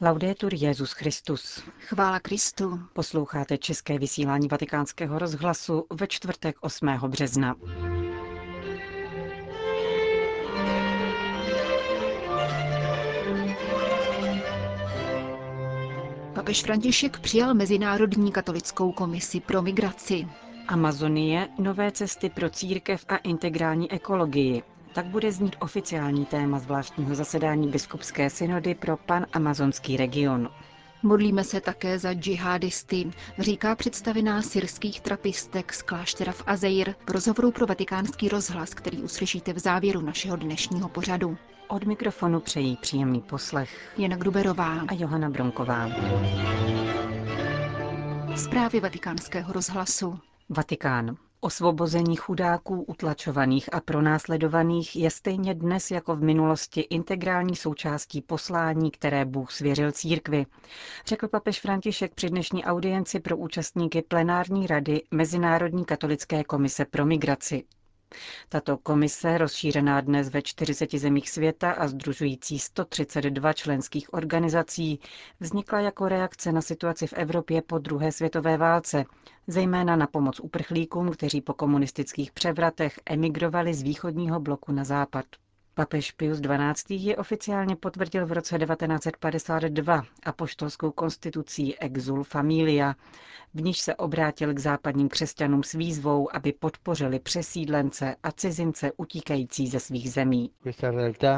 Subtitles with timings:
[0.00, 1.62] Laudetur Jezus Christus.
[1.80, 2.80] Chvála Kristu.
[2.92, 6.86] Posloucháte české vysílání Vatikánského rozhlasu ve čtvrtek 8.
[7.06, 7.54] března.
[16.34, 20.28] Papež František přijal Mezinárodní katolickou komisi pro migraci.
[20.68, 24.62] Amazonie, nové cesty pro církev a integrální ekologii.
[24.94, 30.50] Tak bude znít oficiální téma zvláštního zasedání biskupské synody pro pan amazonský region.
[31.02, 37.50] Modlíme se také za džihadisty, říká představená syrských trapistek z kláštera v Azeir v rozhovoru
[37.50, 41.36] pro vatikánský rozhlas, který uslyšíte v závěru našeho dnešního pořadu.
[41.68, 45.88] Od mikrofonu přejí příjemný poslech Jana Gruberová a Johana Bronková.
[48.36, 50.18] Zprávy vatikánského rozhlasu.
[50.48, 51.16] Vatikán.
[51.44, 59.24] Osvobození chudáků, utlačovaných a pronásledovaných je stejně dnes jako v minulosti integrální součástí poslání, které
[59.24, 60.46] Bůh svěřil církvi,
[61.06, 67.64] řekl papež František při dnešní audienci pro účastníky plenární rady Mezinárodní katolické komise pro migraci.
[68.48, 75.00] Tato komise, rozšířená dnes ve 40 zemích světa a združující 132 členských organizací,
[75.40, 79.04] vznikla jako reakce na situaci v Evropě po druhé světové válce,
[79.46, 85.24] zejména na pomoc uprchlíkům, kteří po komunistických převratech emigrovali z východního bloku na západ.
[85.74, 86.96] Papež Pius XII.
[86.98, 92.94] ji oficiálně potvrdil v roce 1952 apoštolskou konstitucí Exul Familia,
[93.54, 99.66] v níž se obrátil k západním křesťanům s výzvou, aby podpořili přesídlence a cizince utíkající
[99.68, 100.50] ze svých zemí.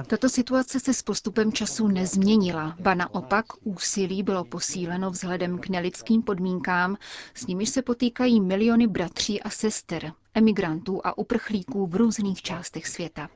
[0.06, 6.22] Tato situace se s postupem času nezměnila, ba naopak úsilí bylo posíleno vzhledem k nelidským
[6.22, 6.96] podmínkám,
[7.34, 13.28] s nimiž se potýkají miliony bratří a sester, emigrantů a uprchlíků v různých částech světa.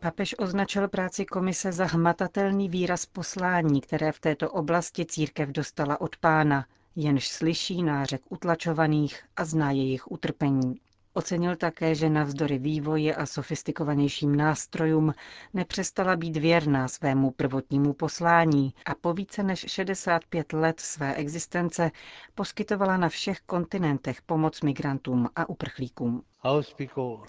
[0.00, 6.16] Papež označil práci komise za hmatatelný výraz poslání, které v této oblasti církev dostala od
[6.16, 6.66] pána,
[6.96, 10.80] jenž slyší nářek utlačovaných a zná jejich utrpení.
[11.16, 15.14] Ocenil také, že navzdory vývoji a sofistikovanějším nástrojům
[15.54, 21.90] nepřestala být věrná svému prvotnímu poslání a po více než 65 let své existence
[22.34, 26.22] poskytovala na všech kontinentech pomoc migrantům a uprchlíkům.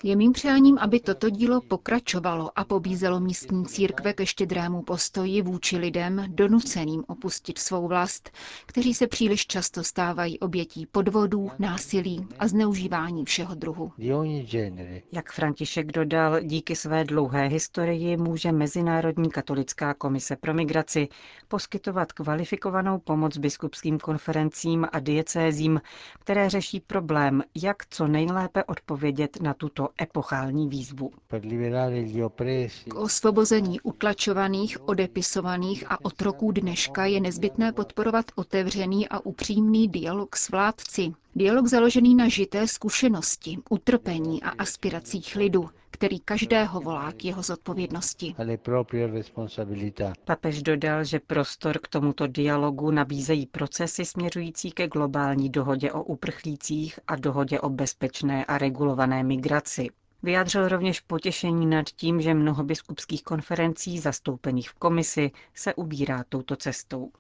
[0.04, 5.78] Je mým přáním, aby toto dílo pokračovalo a pobízelo místní církve ke štědrému postoji vůči
[5.78, 8.30] lidem donuceným opustit svou vlast,
[8.66, 13.92] kteří se příliš často stávají obětí podvodů, násilí a zneužívání všeho druhu.
[15.12, 21.08] Jak František dodal, díky své dlouhé historii může Mezinárodní katolická komise pro migraci
[21.48, 25.82] poskytovat kvalifikovanou pomoc biskupským konferencím a diecézím,
[26.20, 31.12] které řeší problém, jak co nejlépe odpovědět odpovědět na tuto epochální výzvu.
[32.90, 40.50] K osvobození utlačovaných, odepisovaných a otroků dneška je nezbytné podporovat otevřený a upřímný dialog s
[40.50, 41.14] vládci.
[41.36, 48.36] Dialog založený na žité zkušenosti, utrpení a aspiracích lidu, který každého volá k jeho zodpovědnosti.
[50.26, 57.00] Papež dodal, že prostor k tomuto dialogu nabízejí procesy směřující ke globální dohodě o uprchlících
[57.08, 59.88] a dohodě o bezpečné a regulované migraci.
[60.24, 66.56] Vyjádřil rovněž potěšení nad tím, že mnoho biskupských konferencí zastoupených v komisi se ubírá touto
[66.56, 67.12] cestou.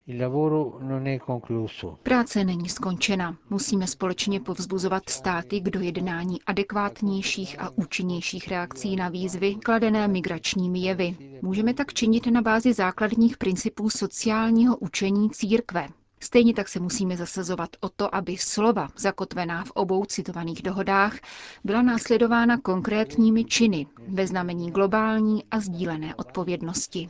[2.03, 3.37] Práce není skončena.
[3.49, 11.17] Musíme společně povzbuzovat státy k dojednání adekvátnějších a účinnějších reakcí na výzvy kladené migračními jevy.
[11.41, 15.87] Můžeme tak činit na bázi základních principů sociálního učení církve,
[16.19, 21.15] Stejně tak se musíme zasazovat o to, aby slova zakotvená v obou citovaných dohodách
[21.63, 27.07] byla následována konkrétními činy ve znamení globální a sdílené odpovědnosti.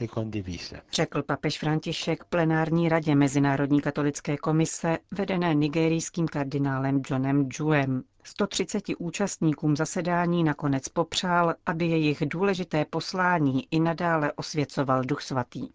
[0.92, 8.04] Řekl papež František plenární radě Mezinárodní katolické komise vedené nigerijským kardinálem Johnem Juem.
[8.24, 15.68] 130 účastníkům zasedání nakonec popřál, aby jejich důležité poslání i nadále osvěcoval Duch Svatý.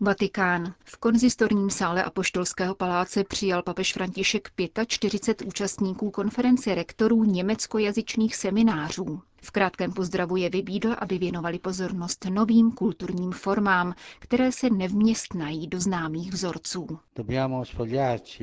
[0.00, 0.74] Vatikán.
[0.84, 4.50] V konzistorním sále Apoštolského paláce přijal papež František
[4.86, 9.22] 45 účastníků konference rektorů německojazyčných seminářů.
[9.42, 15.80] V krátkém pozdravu je vybídl, aby věnovali pozornost novým kulturním formám, které se nevměstnají do
[15.80, 16.86] známých vzorců.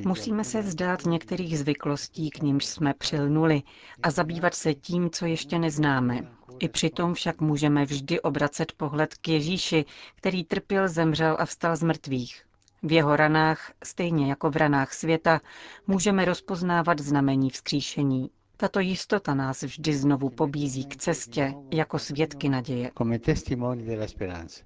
[0.05, 3.63] Musíme se vzdát některých zvyklostí, k nímž jsme přilnuli,
[4.03, 6.31] a zabývat se tím, co ještě neznáme.
[6.59, 11.83] I přitom však můžeme vždy obracet pohled k Ježíši, který trpěl, zemřel a vstal z
[11.83, 12.45] mrtvých.
[12.83, 15.41] V jeho ranách, stejně jako v ranách světa,
[15.87, 18.29] můžeme rozpoznávat znamení vzkříšení.
[18.57, 22.91] Tato jistota nás vždy znovu pobízí k cestě jako svědky naděje.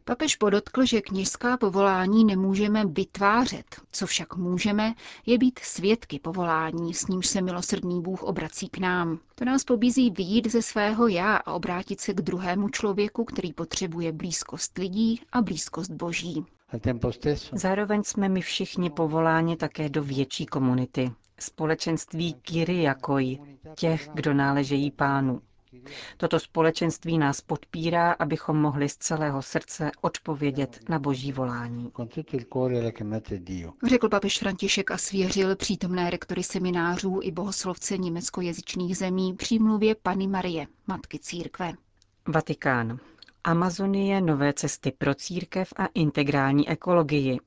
[0.04, 3.66] Papež podotkl, že kněžská povolání nemůžeme vytvářet.
[3.92, 4.94] Co však můžeme,
[5.26, 9.20] je být svědky povolání, s nímž se milosrdný Bůh obrací k nám.
[9.36, 14.12] To nás pobízí vyjít ze svého já a obrátit se k druhému člověku, který potřebuje
[14.12, 16.46] blízkost lidí a blízkost Boží.
[17.52, 23.40] Zároveň jsme my všichni povoláni také do větší komunity, společenství Kyriakoj,
[23.76, 25.42] těch, kdo náležejí pánu.
[26.18, 31.92] Toto společenství nás podpírá, abychom mohli z celého srdce odpovědět na boží volání.
[33.88, 40.68] Řekl papež František a svěřil přítomné rektory seminářů i bohoslovce německojazyčných zemí přímluvě Pany Marie,
[40.88, 41.74] Matky Církve.
[42.28, 43.00] Vatikán.
[43.44, 47.40] Amazonie nové cesty pro církev a integrální ekologii.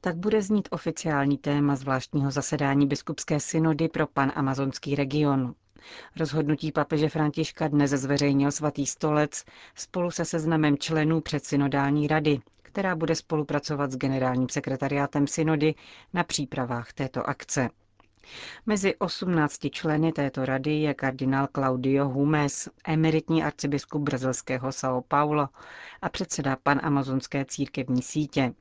[0.00, 5.54] Tak bude znít oficiální téma zvláštního zasedání biskupské synody pro pan amazonský region.
[6.16, 13.14] Rozhodnutí papeže Františka dnes zveřejnil svatý stolec spolu se seznamem členů předsynodální rady, která bude
[13.14, 15.74] spolupracovat s generálním sekretariátem synody
[16.14, 17.70] na přípravách této akce.
[18.66, 25.48] Mezi 18 členy této rady je kardinál Claudio Humes, emeritní arcibiskup brazilského São Paulo
[26.02, 28.52] a předseda pan amazonské církevní sítě.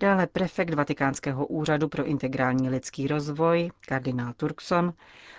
[0.00, 4.92] Dále prefekt Vatikánského úřadu pro integrální lidský rozvoj, kardinál Turkson,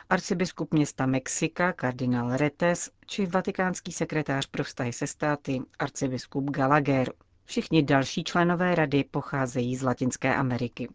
[0.09, 7.13] arcibiskup města Mexika, kardinál Retes, či vatikánský sekretář pro vztahy se státy, arcibiskup Gallagher.
[7.45, 10.89] Všichni další členové rady pocházejí z Latinské Ameriky.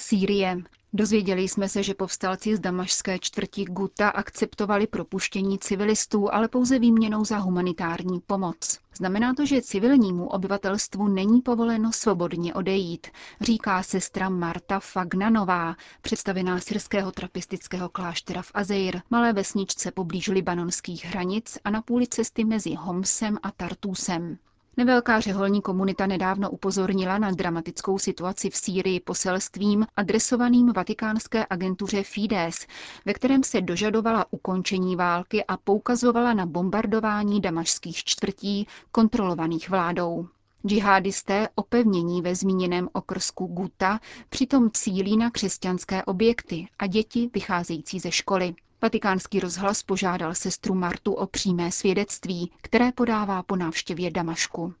[0.00, 0.62] Sýrie.
[0.92, 7.24] Dozvěděli jsme se, že povstalci z damašské čtvrti Guta akceptovali propuštění civilistů, ale pouze výměnou
[7.24, 8.78] za humanitární pomoc.
[8.96, 13.06] Znamená to, že civilnímu obyvatelstvu není povoleno svobodně odejít,
[13.40, 21.58] říká sestra Marta Fagnanová, představená syrského trapistického kláštera v Azeir, malé vesničce poblíž libanonských hranic
[21.64, 24.38] a na půli cesty mezi Homsem a Tartusem.
[24.78, 32.66] Nevelká řeholní komunita nedávno upozornila na dramatickou situaci v Sýrii poselstvím adresovaným vatikánské agentuře Fides,
[33.04, 40.28] ve kterém se dožadovala ukončení války a poukazovala na bombardování damašských čtvrtí kontrolovaných vládou.
[40.66, 48.10] Džihadisté opevnění ve zmíněném okrsku Guta přitom cílí na křesťanské objekty a děti vycházející ze
[48.10, 48.54] školy.
[48.82, 54.74] Vatikánský rozhlas požádal sestru Martu o přímé svědectví, které podává po návštěvě Damašku.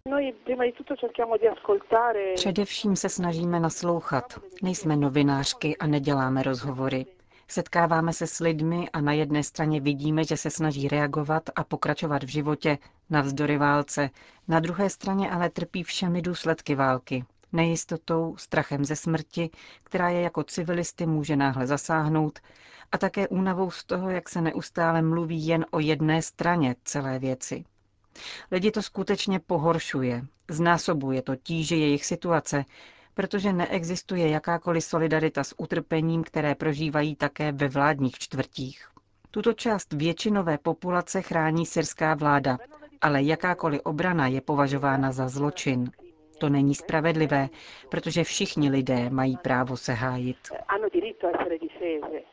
[2.34, 4.40] Především se snažíme naslouchat.
[4.62, 7.06] Nejsme novinářky a neděláme rozhovory.
[7.48, 12.22] Setkáváme se s lidmi a na jedné straně vidíme, že se snaží reagovat a pokračovat
[12.22, 12.78] v životě
[13.10, 14.10] navzdory válce,
[14.48, 17.24] na druhé straně ale trpí všemi důsledky války.
[17.52, 19.50] Nejistotou, strachem ze smrti,
[19.82, 22.38] která je jako civilisty může náhle zasáhnout,
[22.92, 27.64] a také únavou z toho, jak se neustále mluví jen o jedné straně celé věci.
[28.50, 32.64] Lidi to skutečně pohoršuje, znásobuje to tíže jejich situace,
[33.14, 38.88] protože neexistuje jakákoliv solidarita s utrpením, které prožívají také ve vládních čtvrtích.
[39.30, 42.58] Tuto část většinové populace chrání syrská vláda,
[43.00, 45.90] ale jakákoliv obrana je považována za zločin.
[46.38, 47.48] To není spravedlivé,
[47.88, 50.36] protože všichni lidé mají právo se hájit.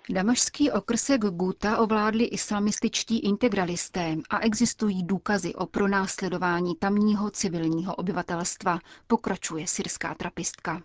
[0.10, 9.68] Damašský okrsek Guta ovládli islamističtí integralisté a existují důkazy o pronásledování tamního civilního obyvatelstva, pokračuje
[9.68, 10.82] syrská trapistka.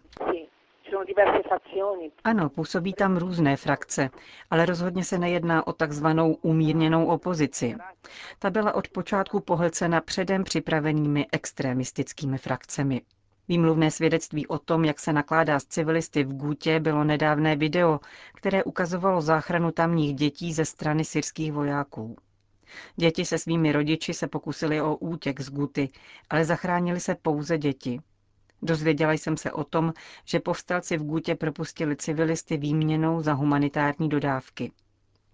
[2.25, 4.11] Ano, působí tam různé frakce,
[4.51, 7.75] ale rozhodně se nejedná o takzvanou umírněnou opozici.
[8.39, 13.01] Ta byla od počátku pohlcena předem připravenými extremistickými frakcemi.
[13.51, 18.01] Výmluvné svědectví o tom, jak se nakládá s civilisty v Gutě, bylo nedávné video,
[18.35, 22.17] které ukazovalo záchranu tamních dětí ze strany syrských vojáků.
[22.97, 25.89] Děti se svými rodiči se pokusili o útěk z Guty,
[26.31, 28.01] ale zachránili se pouze děti.
[28.63, 29.93] Dozvěděla jsem se o tom,
[30.25, 34.73] že povstalci v Gutě propustili civilisty výměnou za humanitární dodávky.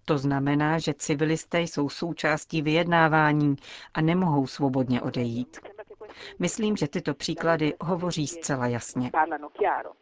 [0.05, 3.55] To znamená, že civilisté jsou součástí vyjednávání
[3.93, 5.57] a nemohou svobodně odejít.
[6.39, 9.11] Myslím, že tyto příklady hovoří zcela jasně.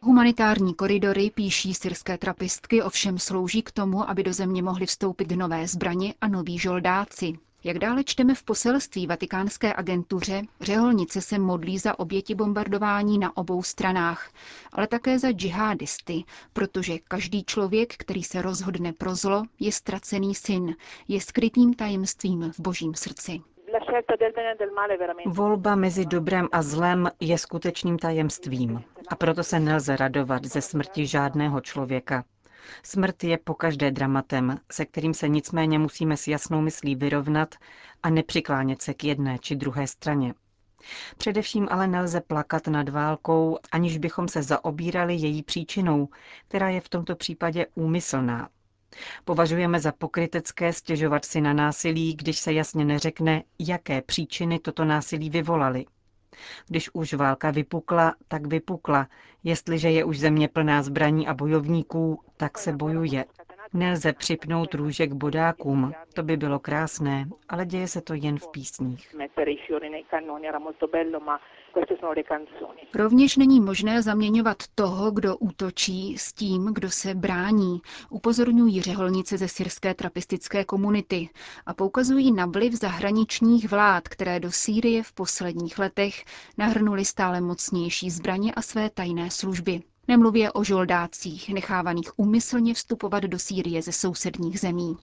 [0.00, 5.68] Humanitární koridory, píší syrské trapistky, ovšem slouží k tomu, aby do země mohly vstoupit nové
[5.68, 7.38] zbraně a noví žoldáci.
[7.66, 13.62] Jak dále čteme v poselství vatikánské agentuře, řeholnice se modlí za oběti bombardování na obou
[13.62, 14.30] stranách,
[14.72, 20.74] ale také za džihadisty, protože každý člověk, který se rozhodne pro zlo, je ztracený syn,
[21.08, 23.40] je skrytým tajemstvím v božím srdci.
[25.26, 31.06] Volba mezi dobrem a zlem je skutečným tajemstvím a proto se nelze radovat ze smrti
[31.06, 32.24] žádného člověka.
[32.82, 37.54] Smrt je pokaždé dramatem, se kterým se nicméně musíme s jasnou myslí vyrovnat
[38.02, 40.34] a nepřiklánět se k jedné či druhé straně.
[41.18, 46.08] Především ale nelze plakat nad válkou, aniž bychom se zaobírali její příčinou,
[46.48, 48.48] která je v tomto případě úmyslná.
[49.24, 55.30] Považujeme za pokrytecké stěžovat si na násilí, když se jasně neřekne, jaké příčiny toto násilí
[55.30, 55.84] vyvolaly.
[56.68, 59.08] Když už válka vypukla, tak vypukla.
[59.44, 63.24] Jestliže je už země plná zbraní a bojovníků, tak se bojuje.
[63.72, 68.48] Nelze připnout růže k bodákům, to by bylo krásné, ale děje se to jen v
[68.50, 69.14] písních.
[72.94, 77.80] Rovněž není možné zaměňovat toho, kdo útočí, s tím, kdo se brání,
[78.10, 81.28] upozorňují řeholnice ze syrské trapistické komunity
[81.66, 86.24] a poukazují na vliv zahraničních vlád, které do Sýrie v posledních letech
[86.58, 89.82] nahrnuly stále mocnější zbraně a své tajné služby.
[90.08, 94.96] Nemluvě o žoldácích, nechávaných umyslně vstupovat do Sýrie ze sousedních zemí.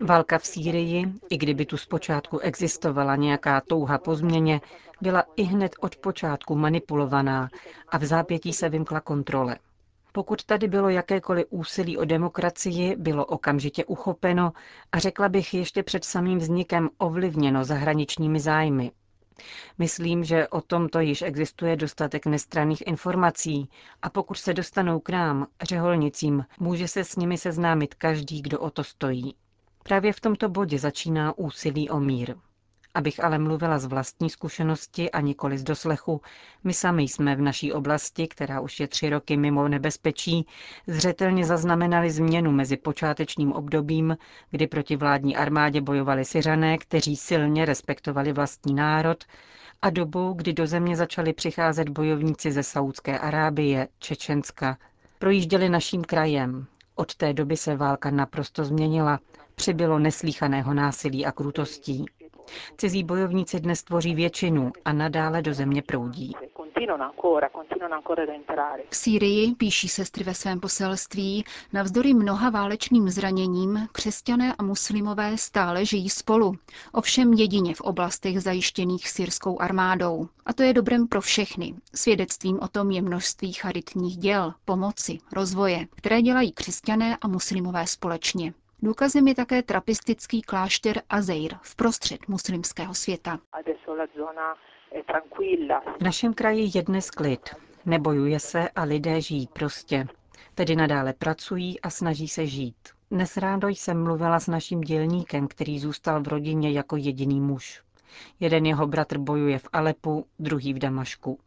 [0.00, 4.60] Válka v Sýrii, i kdyby tu zpočátku existovala nějaká touha po změně,
[5.00, 7.48] byla i hned od počátku manipulovaná
[7.88, 9.56] a v zápětí se vymkla kontrole.
[10.12, 14.52] Pokud tady bylo jakékoliv úsilí o demokracii, bylo okamžitě uchopeno
[14.92, 18.90] a řekla bych ještě před samým vznikem ovlivněno zahraničními zájmy.
[19.78, 23.68] Myslím, že o tomto již existuje dostatek nestraných informací
[24.02, 28.70] a pokud se dostanou k nám, řeholnicím, může se s nimi seznámit každý, kdo o
[28.70, 29.34] to stojí.
[29.82, 32.34] Právě v tomto bodě začíná úsilí o mír.
[32.94, 36.20] Abych ale mluvila z vlastní zkušenosti a nikoli z doslechu,
[36.64, 40.46] my sami jsme v naší oblasti, která už je tři roky mimo nebezpečí,
[40.86, 44.16] zřetelně zaznamenali změnu mezi počátečním obdobím,
[44.50, 49.24] kdy proti vládní armádě bojovali Syřané, kteří silně respektovali vlastní národ,
[49.82, 54.78] a dobou, kdy do země začali přicházet bojovníci ze Saudské Arábie, Čečenska.
[55.18, 56.66] Projížděli naším krajem.
[56.94, 59.20] Od té doby se válka naprosto změnila.
[59.54, 62.04] Přibylo neslíchaného násilí a krutostí.
[62.76, 66.32] Cizí bojovníci dnes tvoří většinu a nadále do země proudí.
[68.90, 75.84] V Sýrii, píší sestry ve svém poselství, navzdory mnoha válečným zraněním, křesťané a muslimové stále
[75.84, 76.52] žijí spolu.
[76.92, 80.28] Ovšem jedině v oblastech zajištěných syrskou armádou.
[80.46, 81.74] A to je dobrem pro všechny.
[81.94, 88.54] Svědectvím o tom je množství charitních děl, pomoci, rozvoje, které dělají křesťané a muslimové společně.
[88.82, 93.38] Důkazem je také trapistický klášter Azeir v prostřed muslimského světa.
[95.98, 97.50] V našem kraji je dnes klid.
[97.86, 100.06] Nebojuje se a lidé žijí prostě.
[100.54, 102.76] Tedy nadále pracují a snaží se žít.
[103.10, 107.82] Dnes rádo jsem mluvila s naším dělníkem, který zůstal v rodině jako jediný muž.
[108.40, 111.38] Jeden jeho bratr bojuje v Alepu, druhý v Damašku.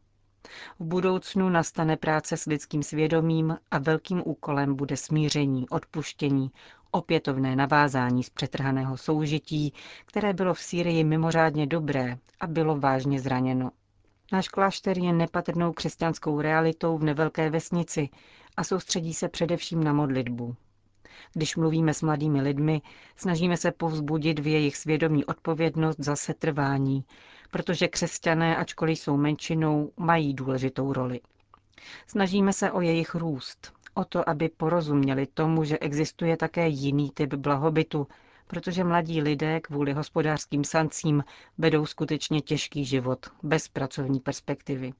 [0.79, 6.51] V budoucnu nastane práce s lidským svědomím a velkým úkolem bude smíření, odpuštění,
[6.93, 9.73] opětovné navázání z přetrhaného soužití,
[10.05, 13.71] které bylo v Sýrii mimořádně dobré a bylo vážně zraněno.
[14.31, 18.09] Náš klášter je nepatrnou křesťanskou realitou v nevelké vesnici
[18.57, 20.55] a soustředí se především na modlitbu.
[21.33, 22.81] Když mluvíme s mladými lidmi,
[23.15, 27.03] snažíme se povzbudit v jejich svědomí odpovědnost za setrvání,
[27.51, 31.19] protože křesťané, ačkoliv jsou menšinou, mají důležitou roli.
[32.07, 37.33] Snažíme se o jejich růst, o to, aby porozuměli tomu, že existuje také jiný typ
[37.33, 38.07] blahobytu,
[38.47, 41.23] protože mladí lidé kvůli hospodářským sankcím
[41.57, 44.93] vedou skutečně těžký život, bez pracovní perspektivy.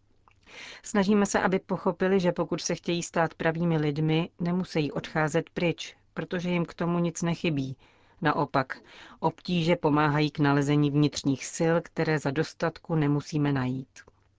[0.83, 6.49] Snažíme se, aby pochopili, že pokud se chtějí stát pravými lidmi, nemusí odcházet pryč, protože
[6.49, 7.75] jim k tomu nic nechybí.
[8.21, 8.77] Naopak,
[9.19, 13.89] obtíže pomáhají k nalezení vnitřních sil, které za dostatku nemusíme najít.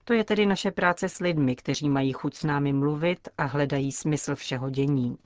[0.05, 3.93] To je tedy naše práce s lidmi, kteří mají chuť s námi mluvit a hledají
[3.93, 5.19] smysl všeho dění.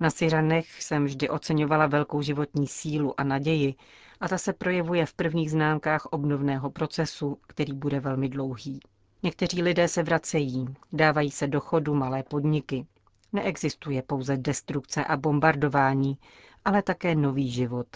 [0.00, 3.74] Na Syřanech jsem vždy oceňovala velkou životní sílu a naději
[4.20, 8.80] a ta se projevuje v prvních známkách obnovného procesu, který bude velmi dlouhý.
[9.22, 12.86] Někteří lidé se vracejí, dávají se do chodu malé podniky.
[13.32, 16.18] Neexistuje pouze destrukce a bombardování,
[16.64, 17.86] ale také nový život,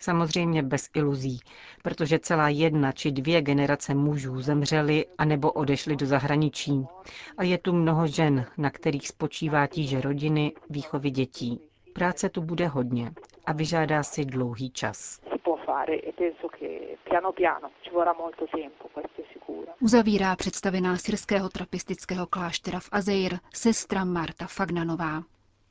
[0.00, 1.40] Samozřejmě bez iluzí,
[1.82, 6.86] protože celá jedna či dvě generace mužů zemřely anebo odešly do zahraničí.
[7.36, 11.60] A je tu mnoho žen, na kterých spočívá tíže rodiny, výchovy dětí.
[11.92, 13.12] Práce tu bude hodně
[13.46, 15.20] a vyžádá si dlouhý čas.
[19.80, 25.22] Uzavírá představená syrského trapistického kláštera v Azeir sestra Marta Fagnanová.